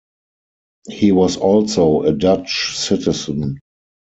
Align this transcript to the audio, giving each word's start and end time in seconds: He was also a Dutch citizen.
He 0.89 1.11
was 1.11 1.37
also 1.37 2.01
a 2.01 2.11
Dutch 2.11 2.75
citizen. 2.75 3.59